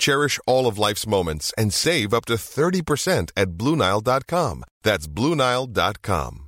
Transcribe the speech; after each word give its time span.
Cherish 0.00 0.40
all 0.46 0.66
of 0.66 0.78
life's 0.78 1.06
moments 1.06 1.52
and 1.58 1.72
save 1.72 2.12
up 2.12 2.24
to 2.24 2.34
30% 2.34 3.30
at 3.36 3.50
BlueNile.com. 3.50 4.64
That's 4.82 5.06
BlueNile.com. 5.06 6.46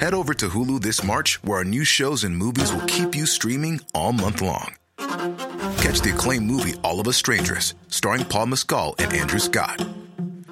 Head 0.00 0.12
over 0.12 0.34
to 0.34 0.48
Hulu 0.50 0.82
this 0.82 1.02
March, 1.02 1.42
where 1.42 1.58
our 1.58 1.64
new 1.64 1.82
shows 1.82 2.24
and 2.24 2.36
movies 2.36 2.70
will 2.70 2.84
keep 2.86 3.14
you 3.14 3.24
streaming 3.24 3.80
all 3.94 4.12
month 4.12 4.42
long. 4.42 4.74
Catch 4.98 6.00
the 6.02 6.12
acclaimed 6.14 6.44
movie 6.46 6.74
All 6.84 7.00
of 7.00 7.08
Us 7.08 7.16
Strangers, 7.16 7.74
starring 7.88 8.26
Paul 8.26 8.46
Mescal 8.46 8.94
and 8.98 9.14
Andrew 9.14 9.38
Scott. 9.38 9.82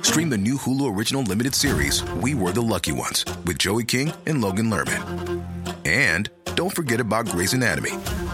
Stream 0.00 0.30
the 0.30 0.38
new 0.38 0.54
Hulu 0.56 0.96
original 0.96 1.22
limited 1.22 1.54
series 1.54 2.02
We 2.14 2.32
Were 2.34 2.52
the 2.52 2.62
Lucky 2.62 2.92
Ones 2.92 3.26
with 3.44 3.58
Joey 3.58 3.84
King 3.84 4.12
and 4.26 4.40
Logan 4.40 4.70
Lerman. 4.70 5.44
And 5.84 6.30
don't 6.54 6.74
forget 6.74 7.00
about 7.00 7.26
Grey's 7.26 7.52
Anatomy. 7.52 7.92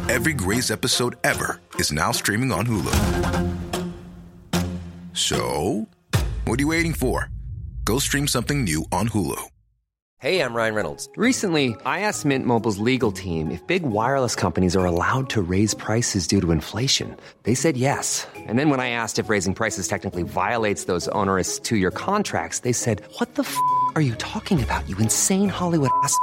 Every 0.09 0.33
Grey's 0.33 0.71
episode 0.71 1.17
ever 1.25 1.61
is 1.75 1.93
now 1.93 2.13
streaming 2.13 2.53
on 2.53 2.67
Hulu. 2.67 2.95
So, 5.13 5.87
what 6.45 6.59
are 6.59 6.63
you 6.63 6.69
waiting 6.69 6.95
for? 6.95 7.29
Go 7.85 7.99
stream 7.99 8.29
something 8.29 8.65
new 8.65 8.85
on 8.93 9.09
Hulu. 9.09 9.43
Hey, 10.21 10.43
I'm 10.43 10.53
Ryan 10.53 10.75
Reynolds. 10.75 11.09
Recently, 11.15 11.77
I 11.87 12.01
asked 12.01 12.25
Mint 12.25 12.45
Mobile's 12.45 12.79
legal 12.79 13.13
team 13.13 13.53
if 13.53 13.65
big 13.69 13.85
wireless 13.85 14.35
companies 14.35 14.75
are 14.75 14.85
allowed 14.85 15.31
to 15.31 15.41
raise 15.41 15.75
prices 15.75 16.27
due 16.27 16.41
to 16.41 16.51
inflation. 16.51 17.17
They 17.45 17.55
said 17.55 17.77
yes. 17.77 18.27
And 18.35 18.59
then 18.59 18.69
when 18.69 18.81
I 18.81 18.91
asked 18.91 19.21
if 19.21 19.29
raising 19.29 19.55
prices 19.55 19.87
technically 19.87 20.25
violates 20.25 20.87
those 20.87 21.07
onerous 21.15 21.61
two 21.61 21.77
year 21.77 21.93
contracts, 21.93 22.61
they 22.61 22.73
said, 22.73 23.01
What 23.19 23.37
the 23.37 23.45
f 23.45 23.57
are 23.95 24.03
you 24.03 24.17
talking 24.17 24.61
about, 24.61 24.89
you 24.89 24.97
insane 24.99 25.49
Hollywood 25.49 25.91
ass? 26.03 26.19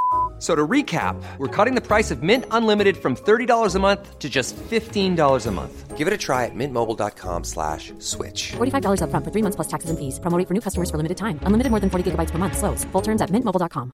F- 0.45 0.51
So 0.51 0.53
to 0.53 0.67
recap, 0.67 1.15
we're 1.39 1.47
cutting 1.65 1.75
the 1.75 1.81
price 1.81 2.11
of 2.11 2.21
Mint 2.21 2.45
Unlimited 2.51 2.97
from 2.97 3.15
$30 3.15 3.75
a 3.75 3.79
month 3.79 4.19
to 4.19 4.29
just 4.29 4.55
$15 4.69 5.47
a 5.47 5.51
month. 5.51 5.97
Give 5.97 6.07
it 6.07 6.13
a 6.13 6.17
try 6.17 6.45
at 6.45 6.53
mintmobile.com 6.53 7.43
slash 7.43 7.93
switch. 7.99 8.53
$45 8.57 9.01
upfront 9.01 9.23
for 9.25 9.31
three 9.31 9.41
months 9.41 9.55
plus 9.55 9.67
taxes 9.67 9.89
and 9.89 9.97
fees. 9.97 10.19
Promo 10.19 10.37
for 10.47 10.53
new 10.53 10.61
customers 10.61 10.91
for 10.91 10.97
limited 10.97 11.17
time. 11.17 11.39
Unlimited 11.47 11.71
more 11.71 11.79
than 11.79 11.89
40 11.89 12.11
gigabytes 12.11 12.31
per 12.31 12.37
month. 12.37 12.57
Slows. 12.57 12.83
Full 12.91 13.01
terms 13.01 13.21
at 13.23 13.31
mintmobile.com. 13.31 13.91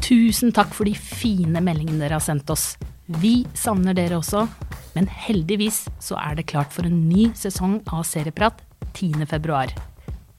Tusen 0.00 0.50
takk 0.52 0.72
for 0.74 0.84
de 0.88 0.94
fine 0.96 1.60
meldingene 1.62 2.00
dere 2.00 2.16
har 2.18 2.24
sendt 2.24 2.50
oss. 2.50 2.74
Vi 3.20 3.44
savner 3.54 3.94
dere 3.94 4.18
også, 4.20 4.46
men 4.96 5.06
heldigvis 5.06 5.84
så 6.02 6.18
er 6.18 6.34
det 6.38 6.48
klart 6.50 6.72
for 6.74 6.86
en 6.88 7.08
ny 7.08 7.30
sesong 7.38 7.80
av 7.92 8.04
Serieprat 8.08 8.62
10. 8.92 9.26
februar. 9.30 9.72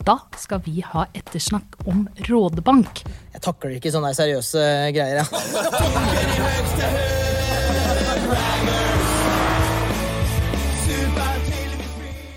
Da 0.02 0.18
skal 0.40 0.62
vi 0.66 0.82
ha 0.82 1.06
ettersnakk 1.14 1.86
om 1.86 2.08
Rådebank. 2.28 3.04
Jeg 3.36 3.42
takler 3.46 3.78
ikke 3.78 3.94
sånne 3.94 4.14
seriøse 4.18 4.64
greier. 4.96 5.22
Ja. 5.22 5.26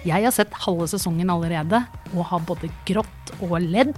Jeg 0.04 0.20
har 0.26 0.34
sett 0.36 0.52
halve 0.66 0.84
sesongen 0.92 1.30
allerede, 1.32 1.80
og 2.12 2.26
har 2.28 2.42
både 2.44 2.68
grått 2.84 3.30
og 3.40 3.56
ledd. 3.64 3.96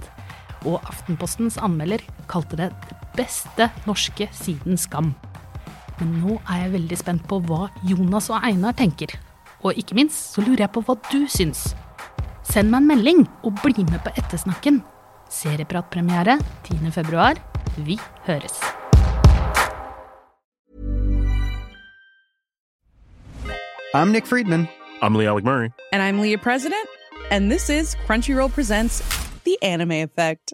Og 0.63 0.79
Aftenpostens 0.87 1.59
anmelder 1.59 1.99
kalte 2.31 2.55
det 2.55 2.71
det 2.87 3.01
beste 3.17 3.67
norske 3.83 4.29
siden 4.31 4.79
Skam. 4.79 5.11
Men 5.99 6.13
nå 6.21 6.37
er 6.45 6.63
jeg 6.65 6.73
veldig 6.75 6.97
spent 6.99 7.25
på 7.29 7.39
hva 7.47 7.67
Jonas 7.87 8.29
og 8.29 8.45
Einar 8.45 8.75
tenker. 8.77 9.15
Og 9.65 9.77
ikke 9.77 9.97
minst 9.97 10.35
så 10.35 10.43
lurer 10.45 10.67
jeg 10.67 10.73
på 10.75 10.83
hva 10.85 10.97
du 11.09 11.25
syns. 11.31 11.71
Send 12.47 12.71
meg 12.71 12.83
en 12.83 12.91
melding 12.93 13.23
og 13.43 13.57
bli 13.63 13.85
med 13.89 13.99
på 14.05 14.13
Ettersnakken. 14.15 14.83
Seriepratpremiere 15.33 16.37
10. 16.69 16.91
februar. 16.95 17.39
Vi 17.77 17.97
høres. 18.29 18.61
I'm 23.93 24.11
Nick 24.11 24.27
Friedman. 24.27 24.67
I'm 25.01 25.15
Lee 25.15 25.27
Alec 25.27 25.43
Murray. 25.43 25.71
And 25.91 26.01
I'm 26.01 26.19
Leah 26.19 26.37
President, 26.37 26.87
and 27.31 27.51
this 27.51 27.69
is 27.69 27.95
Crunchyroll 28.07 28.51
Presents 28.51 29.01
The 29.43 29.57
Anime 29.61 30.03
Effect. 30.03 30.53